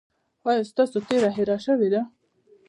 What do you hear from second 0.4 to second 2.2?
ایا ستاسو تیره هیره شوې ده؟